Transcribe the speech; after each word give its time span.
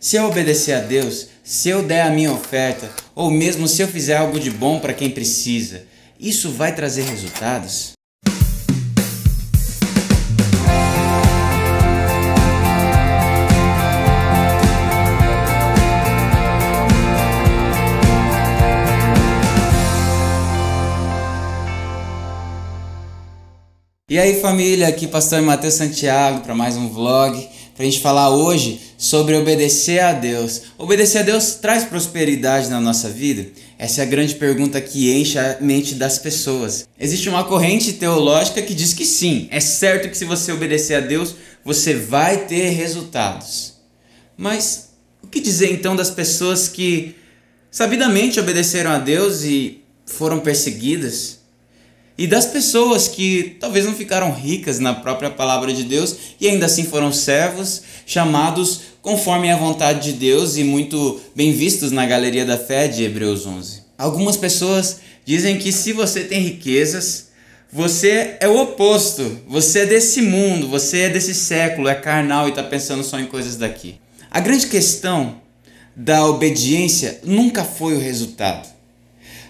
Se 0.00 0.14
eu 0.14 0.26
obedecer 0.26 0.74
a 0.74 0.80
Deus, 0.80 1.26
se 1.42 1.68
eu 1.68 1.82
der 1.82 2.02
a 2.02 2.10
minha 2.10 2.32
oferta, 2.32 2.88
ou 3.16 3.32
mesmo 3.32 3.66
se 3.66 3.82
eu 3.82 3.88
fizer 3.88 4.16
algo 4.16 4.38
de 4.38 4.48
bom 4.48 4.78
para 4.78 4.94
quem 4.94 5.10
precisa, 5.10 5.86
isso 6.20 6.52
vai 6.52 6.72
trazer 6.72 7.02
resultados? 7.02 7.94
E 24.08 24.16
aí 24.16 24.40
família, 24.40 24.86
aqui 24.86 25.08
pastor 25.08 25.42
Matheus 25.42 25.74
Santiago 25.74 26.42
para 26.42 26.54
mais 26.54 26.76
um 26.76 26.88
vlog, 26.88 27.36
para 27.74 27.82
a 27.82 27.84
gente 27.84 28.00
falar 28.00 28.30
hoje 28.30 28.87
sobre 28.98 29.36
obedecer 29.36 30.00
a 30.00 30.12
Deus. 30.12 30.62
Obedecer 30.76 31.18
a 31.18 31.22
Deus 31.22 31.54
traz 31.54 31.84
prosperidade 31.84 32.68
na 32.68 32.80
nossa 32.80 33.08
vida? 33.08 33.46
Essa 33.78 34.00
é 34.00 34.04
a 34.04 34.08
grande 34.08 34.34
pergunta 34.34 34.80
que 34.80 35.14
enche 35.14 35.38
a 35.38 35.58
mente 35.60 35.94
das 35.94 36.18
pessoas. 36.18 36.86
Existe 36.98 37.28
uma 37.28 37.44
corrente 37.44 37.92
teológica 37.92 38.60
que 38.60 38.74
diz 38.74 38.92
que 38.92 39.06
sim, 39.06 39.46
é 39.52 39.60
certo 39.60 40.10
que 40.10 40.18
se 40.18 40.24
você 40.24 40.50
obedecer 40.50 40.94
a 40.94 41.00
Deus, 41.00 41.36
você 41.64 41.94
vai 41.94 42.46
ter 42.46 42.70
resultados. 42.70 43.74
Mas 44.36 44.88
o 45.22 45.28
que 45.28 45.40
dizer 45.40 45.70
então 45.70 45.94
das 45.94 46.10
pessoas 46.10 46.68
que 46.68 47.14
sabidamente 47.70 48.40
obedeceram 48.40 48.90
a 48.90 48.98
Deus 48.98 49.44
e 49.44 49.84
foram 50.06 50.40
perseguidas? 50.40 51.37
E 52.18 52.26
das 52.26 52.44
pessoas 52.46 53.06
que 53.06 53.56
talvez 53.60 53.86
não 53.86 53.94
ficaram 53.94 54.32
ricas 54.32 54.80
na 54.80 54.92
própria 54.92 55.30
palavra 55.30 55.72
de 55.72 55.84
Deus 55.84 56.16
e 56.40 56.48
ainda 56.48 56.66
assim 56.66 56.82
foram 56.82 57.12
servos, 57.12 57.82
chamados 58.04 58.80
conforme 59.00 59.48
a 59.52 59.56
vontade 59.56 60.12
de 60.12 60.18
Deus 60.18 60.56
e 60.56 60.64
muito 60.64 61.20
bem 61.32 61.52
vistos 61.52 61.92
na 61.92 62.04
galeria 62.04 62.44
da 62.44 62.58
fé 62.58 62.88
de 62.88 63.04
Hebreus 63.04 63.46
11. 63.46 63.82
Algumas 63.96 64.36
pessoas 64.36 64.98
dizem 65.24 65.58
que 65.58 65.70
se 65.70 65.92
você 65.92 66.24
tem 66.24 66.42
riquezas, 66.42 67.28
você 67.72 68.36
é 68.40 68.48
o 68.48 68.62
oposto, 68.62 69.40
você 69.46 69.80
é 69.80 69.86
desse 69.86 70.20
mundo, 70.20 70.66
você 70.66 71.02
é 71.02 71.08
desse 71.08 71.34
século, 71.34 71.86
é 71.86 71.94
carnal 71.94 72.46
e 72.46 72.50
está 72.50 72.64
pensando 72.64 73.04
só 73.04 73.20
em 73.20 73.26
coisas 73.26 73.56
daqui. 73.56 73.94
A 74.28 74.40
grande 74.40 74.66
questão 74.66 75.40
da 75.94 76.26
obediência 76.26 77.20
nunca 77.22 77.64
foi 77.64 77.94
o 77.94 78.00
resultado. 78.00 78.68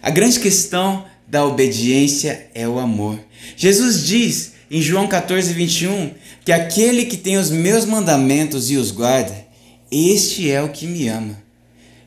A 0.03 0.11
grande 0.11 0.39
questão 0.39 1.05
da 1.29 1.45
obediência 1.45 2.49
é 2.55 2.67
o 2.67 2.79
amor. 2.79 3.19
Jesus 3.57 4.07
diz 4.07 4.53
em 4.71 4.81
João 4.81 5.07
14, 5.07 5.53
21 5.53 6.13
que 6.45 6.53
aquele 6.53 7.05
que 7.05 7.17
tem 7.17 7.37
os 7.37 7.51
meus 7.51 7.85
mandamentos 7.85 8.71
e 8.71 8.77
os 8.77 8.91
guarda, 8.91 9.47
este 9.91 10.51
é 10.51 10.63
o 10.63 10.71
que 10.71 10.87
me 10.87 11.09
ama. 11.09 11.43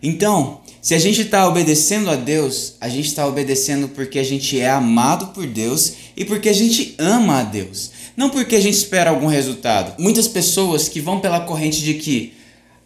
Então, 0.01 0.61
se 0.81 0.95
a 0.95 0.99
gente 0.99 1.21
está 1.21 1.47
obedecendo 1.47 2.09
a 2.09 2.15
Deus, 2.15 2.73
a 2.81 2.89
gente 2.89 3.07
está 3.07 3.27
obedecendo 3.27 3.87
porque 3.89 4.17
a 4.17 4.23
gente 4.23 4.59
é 4.59 4.69
amado 4.69 5.27
por 5.27 5.45
Deus 5.45 5.93
e 6.17 6.25
porque 6.25 6.49
a 6.49 6.53
gente 6.53 6.95
ama 6.97 7.39
a 7.39 7.43
Deus, 7.43 7.91
não 8.17 8.31
porque 8.31 8.55
a 8.55 8.59
gente 8.59 8.73
espera 8.73 9.11
algum 9.11 9.27
resultado. 9.27 10.01
Muitas 10.01 10.27
pessoas 10.27 10.89
que 10.89 10.99
vão 10.99 11.19
pela 11.19 11.41
corrente 11.41 11.83
de 11.83 11.93
que 11.95 12.33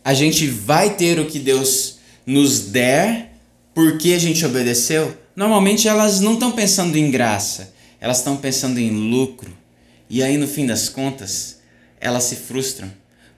a 0.03 0.13
gente 0.13 0.45
vai 0.45 0.95
ter 0.95 1.19
o 1.19 1.25
que 1.25 1.39
Deus 1.39 1.95
nos 2.25 2.59
der 2.59 3.31
porque 3.73 4.13
a 4.13 4.19
gente 4.19 4.45
obedeceu, 4.45 5.15
normalmente 5.35 5.87
elas 5.87 6.19
não 6.19 6.33
estão 6.33 6.51
pensando 6.51 6.97
em 6.97 7.11
graça, 7.11 7.73
elas 7.99 8.17
estão 8.17 8.37
pensando 8.37 8.79
em 8.79 8.89
lucro. 8.89 9.51
E 10.09 10.21
aí, 10.21 10.37
no 10.37 10.47
fim 10.47 10.65
das 10.65 10.87
contas, 10.87 11.59
elas 11.99 12.23
se 12.25 12.35
frustram. 12.35 12.91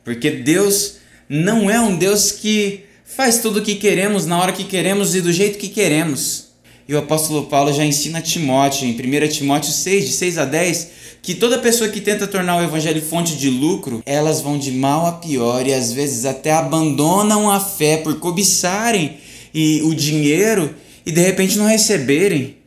Porque 0.03 0.29
Deus 0.29 0.97
não 1.29 1.69
é 1.69 1.79
um 1.79 1.95
Deus 1.97 2.31
que 2.31 2.83
faz 3.05 3.39
tudo 3.39 3.59
o 3.59 3.61
que 3.61 3.75
queremos, 3.75 4.25
na 4.25 4.39
hora 4.39 4.51
que 4.51 4.63
queremos 4.63 5.15
e 5.15 5.21
do 5.21 5.31
jeito 5.31 5.57
que 5.57 5.69
queremos. 5.69 6.47
E 6.87 6.93
o 6.93 6.97
apóstolo 6.97 7.45
Paulo 7.47 7.73
já 7.73 7.83
ensina 7.83 8.19
a 8.19 8.21
Timóteo, 8.21 8.87
em 8.87 8.91
1 8.91 9.27
Timóteo 9.29 9.71
6, 9.71 10.05
de 10.05 10.11
6 10.13 10.37
a 10.37 10.45
10, 10.45 10.87
que 11.21 11.35
toda 11.35 11.59
pessoa 11.59 11.89
que 11.89 11.99
tenta 11.99 12.25
tornar 12.27 12.57
o 12.57 12.63
evangelho 12.63 13.01
fonte 13.01 13.35
de 13.35 13.49
lucro, 13.49 14.01
elas 14.05 14.39
vão 14.39 14.57
de 14.57 14.71
mal 14.71 15.05
a 15.05 15.13
pior 15.13 15.67
e 15.67 15.73
às 15.73 15.91
vezes 15.91 16.23
até 16.23 16.53
abandonam 16.53 17.49
a 17.49 17.59
fé 17.59 17.97
por 17.97 18.19
cobiçarem 18.19 19.17
e 19.53 19.81
o 19.83 19.93
dinheiro 19.93 20.73
e 21.07 21.11
de 21.13 21.21
repente 21.21 21.57
não 21.57 21.65
receberem. 21.65 22.57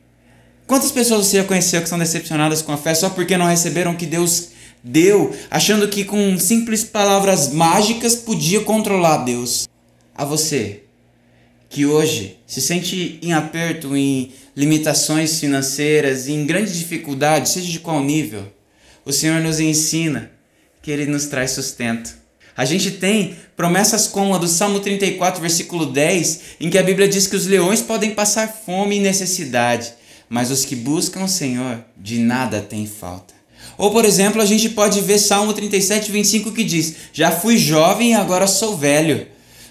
Quantas 0.67 0.91
pessoas 0.91 1.27
você 1.27 1.37
já 1.37 1.45
conheceu 1.45 1.83
que 1.83 1.89
são 1.91 1.99
decepcionadas 1.99 2.62
com 2.62 2.73
a 2.73 2.78
fé 2.78 2.95
só 2.95 3.11
porque 3.11 3.37
não 3.37 3.45
receberam 3.45 3.93
o 3.93 3.97
que 3.97 4.06
Deus 4.06 4.49
deu, 4.83 5.37
achando 5.51 5.87
que 5.89 6.05
com 6.05 6.39
simples 6.39 6.83
palavras 6.83 7.53
mágicas 7.53 8.17
podia 8.17 8.62
controlar 8.62 9.19
Deus? 9.19 9.69
A 10.15 10.25
você, 10.25 10.84
que 11.69 11.84
hoje 11.84 12.39
se 12.47 12.62
sente 12.62 13.19
em 13.21 13.34
aperto, 13.34 13.95
em 13.95 14.33
limitações 14.57 15.39
financeiras, 15.39 16.27
em 16.27 16.47
grande 16.47 16.72
dificuldade, 16.78 17.51
seja 17.51 17.71
de 17.71 17.78
qual 17.78 18.03
nível, 18.03 18.51
o 19.05 19.12
Senhor 19.12 19.43
nos 19.43 19.61
ensina 19.61 20.31
que 20.81 20.91
Ele 20.91 21.05
nos 21.05 21.27
traz 21.27 21.51
sustento. 21.51 22.19
A 22.60 22.66
gente 22.66 22.91
tem 22.91 23.37
promessas 23.56 24.06
como 24.06 24.34
a 24.34 24.38
do 24.38 24.47
Salmo 24.47 24.81
34, 24.81 25.41
versículo 25.41 25.87
10, 25.87 26.41
em 26.60 26.69
que 26.69 26.76
a 26.76 26.82
Bíblia 26.82 27.09
diz 27.09 27.26
que 27.26 27.34
os 27.34 27.47
leões 27.47 27.81
podem 27.81 28.10
passar 28.10 28.48
fome 28.66 28.97
e 28.97 29.00
necessidade, 29.00 29.94
mas 30.28 30.50
os 30.50 30.62
que 30.66 30.76
buscam 30.76 31.25
o 31.25 31.26
Senhor 31.26 31.82
de 31.97 32.19
nada 32.19 32.60
têm 32.60 32.87
falta. 32.87 33.32
Ou, 33.78 33.91
por 33.91 34.04
exemplo, 34.04 34.43
a 34.43 34.44
gente 34.44 34.69
pode 34.69 35.00
ver 35.00 35.19
Salmo 35.19 35.54
37, 35.54 36.12
25 36.12 36.53
que 36.53 36.62
diz: 36.62 36.97
Já 37.15 37.31
fui 37.31 37.56
jovem 37.56 38.10
e 38.10 38.15
agora 38.15 38.47
sou 38.47 38.77
velho, 38.77 39.27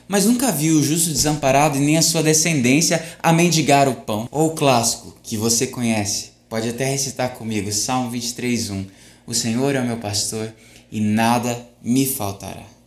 mas 0.07 0.25
nunca 0.25 0.51
vi 0.51 0.71
o 0.71 0.81
justo 0.81 1.11
desamparado 1.11 1.77
e 1.77 1.81
nem 1.81 1.95
a 1.95 2.01
sua 2.01 2.23
descendência 2.23 3.05
a 3.21 3.31
mendigar 3.31 3.87
o 3.87 3.97
pão. 3.97 4.27
Ou 4.31 4.47
o 4.47 4.55
clássico 4.55 5.15
que 5.21 5.37
você 5.37 5.67
conhece, 5.67 6.31
pode 6.49 6.67
até 6.67 6.85
recitar 6.85 7.35
comigo, 7.35 7.71
Salmo 7.71 8.09
23, 8.09 8.71
1: 8.71 8.85
O 9.27 9.33
Senhor 9.35 9.75
é 9.75 9.79
o 9.79 9.85
meu 9.85 9.97
pastor 9.97 10.51
e 10.91 10.99
nada 10.99 11.69
me 11.83 12.07
faltará. 12.07 12.78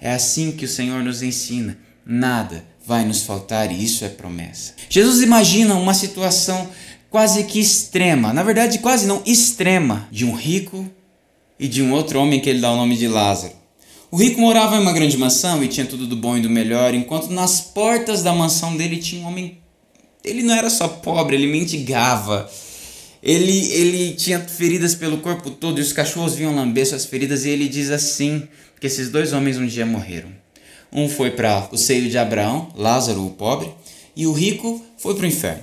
É 0.00 0.12
assim 0.12 0.52
que 0.52 0.64
o 0.64 0.68
Senhor 0.68 1.02
nos 1.02 1.22
ensina: 1.22 1.78
nada 2.04 2.64
vai 2.86 3.04
nos 3.04 3.22
faltar 3.22 3.70
e 3.70 3.84
isso 3.84 4.04
é 4.04 4.08
promessa. 4.08 4.74
Jesus 4.88 5.22
imagina 5.22 5.74
uma 5.74 5.94
situação 5.94 6.68
quase 7.10 7.44
que 7.44 7.60
extrema, 7.60 8.32
na 8.32 8.42
verdade, 8.42 8.78
quase 8.78 9.06
não 9.06 9.22
extrema, 9.26 10.08
de 10.10 10.24
um 10.24 10.34
rico 10.34 10.88
e 11.58 11.68
de 11.68 11.82
um 11.82 11.92
outro 11.92 12.20
homem 12.20 12.40
que 12.40 12.48
ele 12.48 12.60
dá 12.60 12.72
o 12.72 12.76
nome 12.76 12.96
de 12.96 13.08
Lázaro. 13.08 13.52
O 14.10 14.16
rico 14.16 14.40
morava 14.40 14.76
em 14.76 14.80
uma 14.80 14.92
grande 14.92 15.16
mansão 15.16 15.62
e 15.62 15.68
tinha 15.68 15.86
tudo 15.86 16.06
do 16.06 16.16
bom 16.16 16.36
e 16.36 16.40
do 16.40 16.50
melhor, 16.50 16.94
enquanto 16.94 17.30
nas 17.30 17.60
portas 17.60 18.22
da 18.22 18.32
mansão 18.32 18.76
dele 18.76 18.96
tinha 18.96 19.22
um 19.22 19.28
homem. 19.28 19.58
Ele 20.24 20.42
não 20.42 20.54
era 20.54 20.68
só 20.68 20.88
pobre, 20.88 21.36
ele 21.36 21.46
mendigava. 21.46 22.50
Ele, 23.22 23.72
ele 23.72 24.12
tinha 24.14 24.40
feridas 24.40 24.94
pelo 24.94 25.18
corpo 25.18 25.50
todo 25.50 25.78
e 25.78 25.82
os 25.82 25.92
cachorros 25.92 26.34
vinham 26.34 26.54
lamber 26.54 26.86
suas 26.86 27.04
feridas, 27.04 27.44
e 27.44 27.50
ele 27.50 27.68
diz 27.68 27.90
assim: 27.90 28.48
que 28.80 28.86
esses 28.86 29.10
dois 29.10 29.32
homens 29.32 29.58
um 29.58 29.66
dia 29.66 29.84
morreram. 29.84 30.30
Um 30.92 31.08
foi 31.08 31.30
para 31.30 31.68
o 31.70 31.76
seio 31.76 32.08
de 32.10 32.18
Abraão, 32.18 32.72
Lázaro, 32.74 33.24
o 33.24 33.30
pobre, 33.30 33.70
e 34.16 34.26
o 34.26 34.32
rico 34.32 34.82
foi 34.96 35.14
para 35.14 35.24
o 35.24 35.28
inferno. 35.28 35.62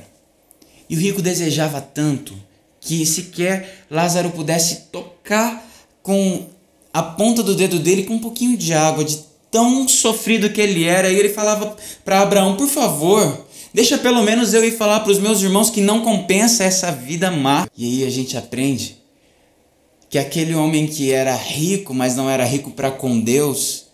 E 0.90 0.96
o 0.96 1.00
rico 1.00 1.22
desejava 1.22 1.82
tanto 1.82 2.34
que 2.80 3.06
sequer 3.06 3.86
Lázaro 3.90 4.30
pudesse 4.30 4.84
tocar 4.92 5.68
com 6.02 6.48
a 6.94 7.04
ponta 7.04 7.44
do 7.44 7.56
dedo 7.56 7.80
dele 7.80 8.04
com 8.04 8.14
um 8.14 8.20
pouquinho 8.20 8.56
de 8.56 8.74
água, 8.74 9.04
de 9.04 9.20
tão 9.52 9.88
sofrido 9.88 10.50
que 10.50 10.62
ele 10.62 10.86
era. 10.86 11.12
E 11.12 11.20
ele 11.20 11.30
falava 11.30 11.76
para 12.06 12.22
Abraão: 12.22 12.56
Por 12.56 12.68
favor, 12.68 13.47
deixa 13.78 13.96
pelo 13.96 14.24
menos 14.24 14.56
eu 14.56 14.66
ir 14.66 14.72
falar 14.72 15.02
para 15.02 15.12
os 15.12 15.20
meus 15.20 15.40
irmãos 15.40 15.70
que 15.70 15.82
não 15.82 16.02
compensa 16.02 16.64
essa 16.64 16.92
vida 16.92 17.30
má. 17.30 17.70
E 17.78 17.86
aí 17.86 18.08
a 18.08 18.10
gente 18.10 18.36
aprende 18.36 18.98
que 20.10 20.18
aquele 20.18 20.56
homem 20.56 20.88
que 20.88 21.12
era 21.12 21.36
rico, 21.36 21.94
mas 21.94 22.16
não 22.16 22.28
era 22.28 22.44
rico 22.44 22.72
para 22.72 22.90
com 22.90 23.20
Deus, 23.20 23.86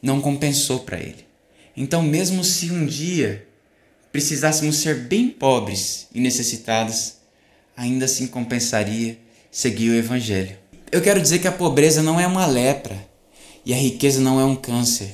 não 0.00 0.20
compensou 0.20 0.78
para 0.78 1.00
ele. 1.00 1.26
Então, 1.76 2.00
mesmo 2.00 2.44
se 2.44 2.70
um 2.70 2.86
dia 2.86 3.44
precisássemos 4.12 4.76
ser 4.76 4.94
bem 5.00 5.30
pobres 5.30 6.06
e 6.14 6.20
necessitados, 6.20 7.14
ainda 7.76 8.04
assim 8.04 8.28
compensaria 8.28 9.18
seguir 9.50 9.90
o 9.90 9.96
Evangelho. 9.96 10.56
Eu 10.92 11.02
quero 11.02 11.20
dizer 11.20 11.40
que 11.40 11.48
a 11.48 11.52
pobreza 11.52 12.04
não 12.04 12.20
é 12.20 12.26
uma 12.26 12.46
lepra 12.46 12.96
e 13.64 13.74
a 13.74 13.76
riqueza 13.76 14.20
não 14.20 14.38
é 14.38 14.44
um 14.44 14.54
câncer. 14.54 15.10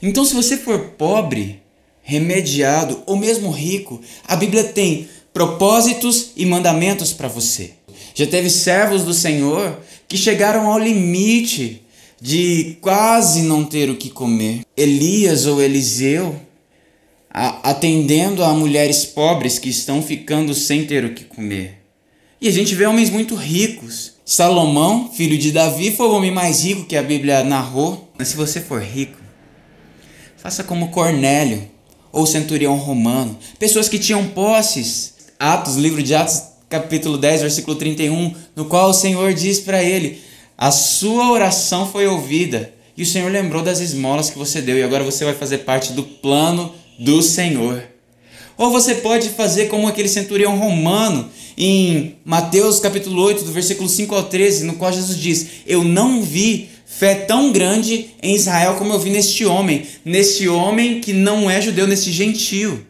Então, 0.00 0.24
se 0.24 0.34
você 0.34 0.56
for 0.56 0.90
pobre, 0.90 1.60
remediado 2.08 3.02
ou 3.04 3.16
mesmo 3.16 3.50
rico, 3.50 4.00
a 4.26 4.34
Bíblia 4.34 4.64
tem 4.64 5.06
propósitos 5.30 6.30
e 6.34 6.46
mandamentos 6.46 7.12
para 7.12 7.28
você. 7.28 7.72
Já 8.14 8.26
teve 8.26 8.48
servos 8.48 9.04
do 9.04 9.12
Senhor 9.12 9.78
que 10.08 10.16
chegaram 10.16 10.70
ao 10.70 10.78
limite 10.78 11.82
de 12.18 12.78
quase 12.80 13.42
não 13.42 13.62
ter 13.62 13.90
o 13.90 13.96
que 13.96 14.08
comer. 14.08 14.62
Elias 14.74 15.44
ou 15.44 15.60
Eliseu 15.60 16.34
atendendo 17.30 18.42
a 18.42 18.54
mulheres 18.54 19.04
pobres 19.04 19.58
que 19.58 19.68
estão 19.68 20.02
ficando 20.02 20.54
sem 20.54 20.86
ter 20.86 21.04
o 21.04 21.12
que 21.12 21.24
comer. 21.24 21.82
E 22.40 22.48
a 22.48 22.50
gente 22.50 22.74
vê 22.74 22.86
homens 22.86 23.10
muito 23.10 23.34
ricos. 23.34 24.14
Salomão, 24.24 25.12
filho 25.12 25.36
de 25.36 25.52
Davi, 25.52 25.92
foi 25.92 26.06
o 26.06 26.12
homem 26.12 26.30
mais 26.30 26.64
rico 26.64 26.86
que 26.86 26.96
a 26.96 27.02
Bíblia 27.02 27.44
narrou. 27.44 28.10
Mas 28.18 28.28
se 28.28 28.36
você 28.36 28.60
for 28.60 28.82
rico, 28.82 29.18
Faça 30.38 30.62
como 30.62 30.90
Cornélio 30.90 31.68
ou 32.12 32.26
centurião 32.26 32.76
romano, 32.76 33.38
pessoas 33.58 33.88
que 33.88 33.98
tinham 33.98 34.26
posses. 34.28 35.14
Atos, 35.38 35.76
livro 35.76 36.02
de 36.02 36.14
Atos, 36.14 36.42
capítulo 36.68 37.16
10, 37.16 37.42
versículo 37.42 37.76
31, 37.76 38.34
no 38.56 38.64
qual 38.64 38.90
o 38.90 38.94
Senhor 38.94 39.32
diz 39.32 39.60
para 39.60 39.82
ele: 39.82 40.20
A 40.56 40.70
sua 40.70 41.30
oração 41.30 41.86
foi 41.86 42.06
ouvida 42.06 42.72
e 42.96 43.02
o 43.02 43.06
Senhor 43.06 43.30
lembrou 43.30 43.62
das 43.62 43.78
esmolas 43.78 44.30
que 44.30 44.38
você 44.38 44.60
deu 44.60 44.76
e 44.76 44.82
agora 44.82 45.04
você 45.04 45.24
vai 45.24 45.34
fazer 45.34 45.58
parte 45.58 45.92
do 45.92 46.02
plano 46.02 46.74
do 46.98 47.22
Senhor. 47.22 47.84
Ou 48.56 48.72
você 48.72 48.96
pode 48.96 49.28
fazer 49.28 49.66
como 49.66 49.86
aquele 49.86 50.08
centurião 50.08 50.58
romano 50.58 51.30
em 51.56 52.16
Mateus 52.24 52.80
capítulo 52.80 53.22
8, 53.22 53.44
do 53.44 53.52
versículo 53.52 53.88
5 53.88 54.12
ao 54.14 54.24
13, 54.24 54.64
no 54.64 54.74
qual 54.74 54.92
Jesus 54.92 55.16
diz: 55.16 55.46
Eu 55.64 55.84
não 55.84 56.22
vi 56.22 56.68
fé 56.98 57.14
tão 57.14 57.52
grande 57.52 58.10
em 58.20 58.34
Israel 58.34 58.74
como 58.74 58.92
eu 58.92 58.98
vi 58.98 59.10
neste 59.10 59.46
homem, 59.46 59.86
neste 60.04 60.48
homem 60.48 61.00
que 61.00 61.12
não 61.12 61.48
é 61.48 61.60
judeu, 61.60 61.86
neste 61.86 62.10
gentio. 62.10 62.84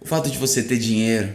O 0.00 0.06
fato 0.06 0.30
de 0.30 0.38
você 0.38 0.62
ter 0.62 0.78
dinheiro 0.78 1.34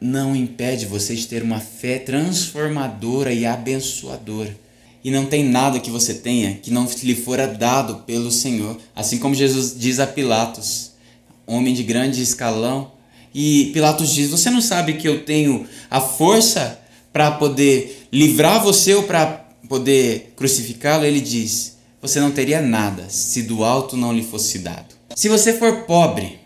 não 0.00 0.34
impede 0.34 0.86
você 0.86 1.14
de 1.14 1.26
ter 1.26 1.42
uma 1.42 1.60
fé 1.60 1.98
transformadora 1.98 3.30
e 3.30 3.44
abençoadora. 3.44 4.56
E 5.04 5.10
não 5.10 5.26
tem 5.26 5.44
nada 5.44 5.78
que 5.78 5.90
você 5.90 6.14
tenha 6.14 6.54
que 6.54 6.70
não 6.70 6.88
lhe 7.02 7.14
fora 7.14 7.46
dado 7.46 7.96
pelo 8.06 8.32
Senhor. 8.32 8.78
Assim 8.96 9.18
como 9.18 9.34
Jesus 9.34 9.78
diz 9.78 10.00
a 10.00 10.06
Pilatos, 10.06 10.92
homem 11.46 11.74
de 11.74 11.82
grande 11.82 12.22
escalão, 12.22 12.92
e 13.34 13.70
Pilatos 13.74 14.14
diz: 14.14 14.30
Você 14.30 14.48
não 14.48 14.62
sabe 14.62 14.94
que 14.94 15.06
eu 15.06 15.24
tenho 15.26 15.66
a 15.90 16.00
força 16.00 16.80
para 17.12 17.32
poder 17.32 18.08
livrar 18.10 18.62
você 18.62 18.94
ou 18.94 19.02
para 19.02 19.43
poder 19.68 20.32
crucificá-lo? 20.36 21.04
Ele 21.04 21.20
diz: 21.20 21.76
Você 22.00 22.20
não 22.20 22.30
teria 22.30 22.60
nada 22.60 23.08
se 23.08 23.42
do 23.42 23.64
alto 23.64 23.96
não 23.96 24.12
lhe 24.12 24.22
fosse 24.22 24.58
dado. 24.58 24.94
Se 25.14 25.28
você 25.28 25.52
for 25.52 25.82
pobre, 25.82 26.40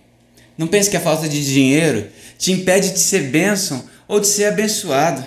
não 0.56 0.66
pense 0.66 0.90
que 0.90 0.96
a 0.96 1.00
falta 1.00 1.28
de 1.28 1.44
dinheiro 1.44 2.08
te 2.38 2.52
impede 2.52 2.90
de 2.90 2.98
ser 2.98 3.30
bênção 3.30 3.84
ou 4.06 4.20
de 4.20 4.26
ser 4.26 4.46
abençoado. 4.46 5.24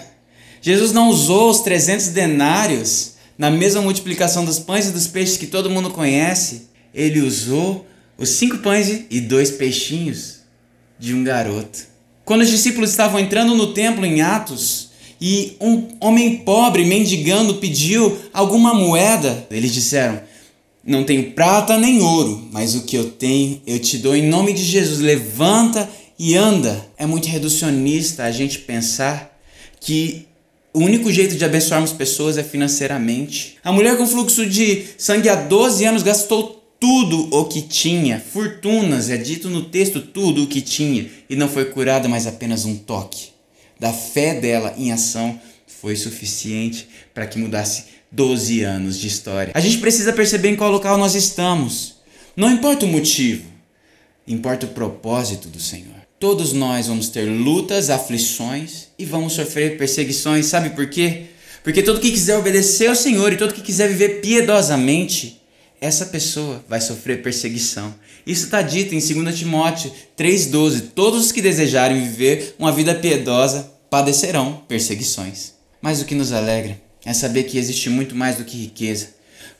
Jesus 0.61 0.91
não 0.91 1.09
usou 1.09 1.49
os 1.49 1.61
300 1.61 2.09
denários 2.09 3.13
na 3.37 3.49
mesma 3.49 3.81
multiplicação 3.81 4.45
dos 4.45 4.59
pães 4.59 4.87
e 4.87 4.91
dos 4.91 5.07
peixes 5.07 5.37
que 5.37 5.47
todo 5.47 5.69
mundo 5.69 5.89
conhece. 5.89 6.69
Ele 6.93 7.21
usou 7.21 7.87
os 8.17 8.29
cinco 8.29 8.59
pães 8.59 9.05
e 9.09 9.19
dois 9.19 9.49
peixinhos 9.49 10.41
de 10.99 11.15
um 11.15 11.23
garoto. 11.23 11.79
Quando 12.23 12.41
os 12.41 12.49
discípulos 12.49 12.91
estavam 12.91 13.19
entrando 13.19 13.55
no 13.55 13.73
templo 13.73 14.05
em 14.05 14.21
Atos 14.21 14.90
e 15.21 15.55
um 15.61 15.87
homem 15.99 16.37
pobre 16.37 16.83
mendigando 16.83 17.55
pediu 17.55 18.17
alguma 18.33 18.73
moeda, 18.73 19.45
eles 19.51 19.71
disseram: 19.71 20.19
Não 20.83 21.03
tenho 21.03 21.31
prata 21.33 21.77
nem 21.77 22.01
ouro, 22.01 22.49
mas 22.51 22.73
o 22.73 22.81
que 22.81 22.95
eu 22.97 23.11
tenho 23.11 23.61
eu 23.67 23.77
te 23.77 23.99
dou 23.99 24.15
em 24.15 24.27
nome 24.27 24.51
de 24.51 24.63
Jesus. 24.63 24.99
Levanta 24.99 25.87
e 26.17 26.35
anda. 26.35 26.83
É 26.97 27.05
muito 27.05 27.27
reducionista 27.27 28.23
a 28.23 28.31
gente 28.31 28.57
pensar 28.59 29.39
que 29.79 30.25
o 30.73 30.79
único 30.79 31.11
jeito 31.11 31.35
de 31.35 31.45
abençoarmos 31.45 31.93
pessoas 31.93 32.39
é 32.39 32.43
financeiramente. 32.43 33.57
A 33.63 33.71
mulher 33.71 33.97
com 33.97 34.07
fluxo 34.07 34.47
de 34.47 34.85
sangue 34.97 35.29
há 35.29 35.35
12 35.35 35.85
anos 35.85 36.01
gastou 36.01 36.63
tudo 36.79 37.29
o 37.31 37.45
que 37.45 37.61
tinha, 37.61 38.19
fortunas, 38.19 39.11
é 39.11 39.17
dito 39.17 39.51
no 39.51 39.65
texto 39.65 40.01
tudo 40.01 40.43
o 40.43 40.47
que 40.47 40.61
tinha, 40.61 41.07
e 41.29 41.35
não 41.35 41.47
foi 41.47 41.65
curada, 41.65 42.09
mas 42.09 42.25
apenas 42.25 42.65
um 42.65 42.75
toque 42.75 43.30
da 43.81 43.91
fé 43.91 44.35
dela 44.35 44.75
em 44.77 44.91
ação 44.91 45.41
foi 45.65 45.95
suficiente 45.95 46.87
para 47.15 47.25
que 47.25 47.39
mudasse 47.39 47.85
12 48.11 48.61
anos 48.61 48.99
de 48.99 49.07
história. 49.07 49.51
A 49.55 49.59
gente 49.59 49.79
precisa 49.79 50.13
perceber 50.13 50.49
em 50.49 50.55
qual 50.55 50.69
local 50.69 50.99
nós 50.99 51.15
estamos. 51.15 51.95
Não 52.37 52.51
importa 52.51 52.85
o 52.85 52.87
motivo, 52.87 53.45
importa 54.27 54.67
o 54.67 54.69
propósito 54.69 55.47
do 55.47 55.59
Senhor. 55.59 55.95
Todos 56.19 56.53
nós 56.53 56.85
vamos 56.85 57.09
ter 57.09 57.25
lutas, 57.25 57.89
aflições 57.89 58.89
e 58.99 59.03
vamos 59.03 59.33
sofrer 59.33 59.79
perseguições. 59.79 60.45
Sabe 60.45 60.69
por 60.69 60.87
quê? 60.87 61.23
Porque 61.63 61.81
todo 61.81 61.99
que 61.99 62.11
quiser 62.11 62.37
obedecer 62.37 62.87
ao 62.87 62.95
Senhor 62.95 63.33
e 63.33 63.37
todo 63.37 63.51
que 63.51 63.61
quiser 63.61 63.87
viver 63.87 64.21
piedosamente 64.21 65.41
essa 65.81 66.05
pessoa 66.05 66.63
vai 66.69 66.79
sofrer 66.79 67.23
perseguição. 67.23 67.91
Isso 68.25 68.45
está 68.45 68.61
dito 68.61 68.93
em 68.93 68.99
2 68.99 69.35
Timóteo 69.35 69.91
3,12: 70.15 70.91
Todos 70.93 71.25
os 71.25 71.31
que 71.31 71.41
desejarem 71.41 72.03
viver 72.03 72.55
uma 72.59 72.71
vida 72.71 72.93
piedosa 72.93 73.70
padecerão 73.91 74.61
perseguições. 74.69 75.51
Mas 75.81 76.01
o 76.01 76.05
que 76.05 76.15
nos 76.15 76.31
alegra 76.31 76.81
é 77.05 77.13
saber 77.13 77.43
que 77.43 77.57
existe 77.57 77.89
muito 77.89 78.15
mais 78.15 78.37
do 78.37 78.45
que 78.45 78.57
riqueza, 78.57 79.09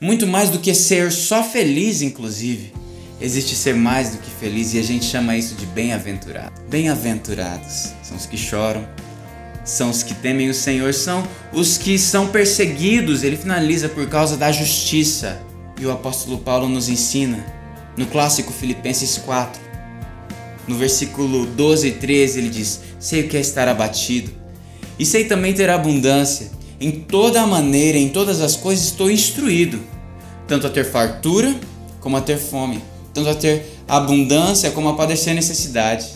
muito 0.00 0.26
mais 0.26 0.48
do 0.48 0.58
que 0.58 0.72
ser 0.72 1.12
só 1.12 1.44
feliz, 1.44 2.00
inclusive. 2.00 2.72
Existe 3.20 3.54
ser 3.54 3.74
mais 3.74 4.08
do 4.08 4.18
que 4.18 4.30
feliz 4.30 4.72
e 4.72 4.78
a 4.78 4.82
gente 4.82 5.04
chama 5.04 5.36
isso 5.36 5.54
de 5.54 5.66
bem-aventurado. 5.66 6.50
Bem-aventurados 6.70 7.92
são 8.02 8.16
os 8.16 8.24
que 8.24 8.38
choram, 8.38 8.88
são 9.66 9.90
os 9.90 10.02
que 10.02 10.14
temem 10.14 10.48
o 10.48 10.54
Senhor, 10.54 10.94
são 10.94 11.22
os 11.52 11.76
que 11.76 11.98
são 11.98 12.28
perseguidos. 12.28 13.22
Ele 13.22 13.36
finaliza 13.36 13.86
por 13.86 14.08
causa 14.08 14.34
da 14.34 14.50
justiça 14.50 15.38
e 15.78 15.84
o 15.84 15.92
apóstolo 15.92 16.38
Paulo 16.38 16.70
nos 16.70 16.88
ensina 16.88 17.44
no 17.98 18.06
clássico 18.06 18.50
Filipenses 18.50 19.18
4, 19.18 19.60
no 20.66 20.76
versículo 20.76 21.44
12 21.44 21.88
e 21.88 21.92
13, 21.92 22.38
ele 22.38 22.48
diz: 22.48 22.80
Sei 23.02 23.22
o 23.22 23.28
que 23.28 23.36
é 23.36 23.40
estar 23.40 23.66
abatido, 23.66 24.30
e 24.96 25.04
sei 25.04 25.24
também 25.24 25.52
ter 25.52 25.68
abundância. 25.68 26.52
Em 26.80 26.92
toda 26.92 27.42
a 27.42 27.46
maneira, 27.46 27.98
em 27.98 28.08
todas 28.08 28.40
as 28.40 28.54
coisas, 28.54 28.84
estou 28.84 29.10
instruído, 29.10 29.80
tanto 30.46 30.68
a 30.68 30.70
ter 30.70 30.84
fartura 30.84 31.52
como 32.00 32.16
a 32.16 32.20
ter 32.20 32.38
fome, 32.38 32.80
tanto 33.12 33.28
a 33.28 33.34
ter 33.34 33.76
abundância 33.88 34.70
como 34.70 34.88
a 34.88 34.94
padecer 34.94 35.34
necessidade. 35.34 36.12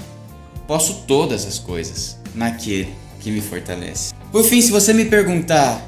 Posso 0.69 1.03
todas 1.09 1.45
as 1.45 1.59
coisas 1.59 2.19
naquele 2.37 2.95
que 3.19 3.33
me 3.33 3.41
fortalece. 3.41 4.15
Por 4.31 4.45
fim, 4.45 4.61
se 4.61 4.71
você 4.71 4.93
me 4.93 5.07
perguntar 5.07 5.85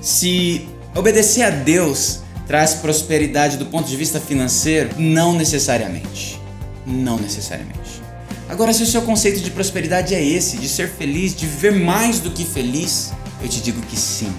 se 0.00 0.68
obedecer 0.94 1.42
a 1.42 1.50
Deus 1.50 2.20
traz 2.46 2.74
prosperidade 2.74 3.56
do 3.56 3.66
ponto 3.66 3.88
de 3.88 3.96
vista 3.96 4.20
financeiro? 4.20 4.90
Não 4.96 5.34
necessariamente. 5.34 6.40
Não 6.86 7.18
necessariamente. 7.18 8.05
Agora, 8.48 8.72
se 8.72 8.82
o 8.82 8.86
seu 8.86 9.02
conceito 9.02 9.40
de 9.40 9.50
prosperidade 9.50 10.14
é 10.14 10.24
esse, 10.24 10.56
de 10.56 10.68
ser 10.68 10.88
feliz, 10.88 11.34
de 11.34 11.46
viver 11.46 11.72
mais 11.72 12.20
do 12.20 12.30
que 12.30 12.44
feliz, 12.44 13.12
eu 13.42 13.48
te 13.48 13.60
digo 13.60 13.80
que 13.82 13.96
sim. 13.96 14.32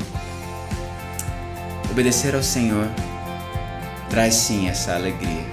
Obedecer 1.92 2.33
ao 2.33 2.44
Senhor 2.44 2.88
traz 4.09 4.36
sim 4.36 4.69
essa 4.69 4.95
alegria. 4.95 5.45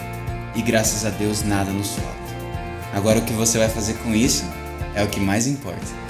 E 0.55 0.63
graças 0.63 1.05
a 1.05 1.11
Deus 1.11 1.43
nada 1.43 1.73
nos 1.73 1.91
falta. 1.91 2.15
Agora, 2.93 3.19
o 3.19 3.23
que 3.23 3.33
você 3.33 3.59
vai 3.59 3.69
fazer 3.69 3.95
com 3.95 4.15
isso 4.15 4.45
é 4.95 5.03
o 5.03 5.09
que 5.09 5.19
mais 5.19 5.49
importa. 5.49 6.04